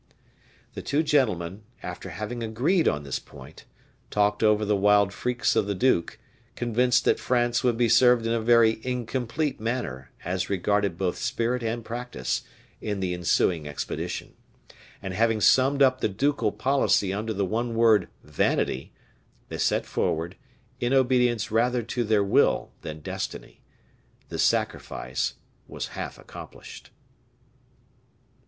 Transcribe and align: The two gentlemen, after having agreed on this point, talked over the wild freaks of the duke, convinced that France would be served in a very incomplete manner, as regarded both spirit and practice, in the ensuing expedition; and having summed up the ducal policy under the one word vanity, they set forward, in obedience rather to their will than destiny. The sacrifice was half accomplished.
The 0.73 0.81
two 0.81 1.03
gentlemen, 1.03 1.61
after 1.83 2.09
having 2.09 2.41
agreed 2.41 2.87
on 2.87 3.03
this 3.03 3.19
point, 3.19 3.65
talked 4.09 4.41
over 4.41 4.65
the 4.65 4.75
wild 4.75 5.13
freaks 5.13 5.55
of 5.55 5.67
the 5.67 5.75
duke, 5.75 6.17
convinced 6.55 7.05
that 7.05 7.19
France 7.19 7.63
would 7.63 7.77
be 7.77 7.87
served 7.87 8.25
in 8.25 8.33
a 8.33 8.41
very 8.41 8.81
incomplete 8.83 9.59
manner, 9.59 10.09
as 10.25 10.49
regarded 10.49 10.97
both 10.97 11.17
spirit 11.19 11.61
and 11.61 11.85
practice, 11.85 12.41
in 12.81 12.99
the 12.99 13.13
ensuing 13.13 13.67
expedition; 13.67 14.33
and 15.03 15.13
having 15.13 15.39
summed 15.39 15.83
up 15.83 16.01
the 16.01 16.09
ducal 16.09 16.51
policy 16.51 17.13
under 17.13 17.31
the 17.31 17.45
one 17.45 17.75
word 17.75 18.07
vanity, 18.23 18.91
they 19.49 19.59
set 19.59 19.85
forward, 19.85 20.35
in 20.79 20.93
obedience 20.93 21.51
rather 21.51 21.83
to 21.83 22.03
their 22.03 22.23
will 22.23 22.71
than 22.81 23.01
destiny. 23.01 23.61
The 24.29 24.39
sacrifice 24.39 25.35
was 25.67 25.89
half 25.89 26.17
accomplished. 26.17 26.89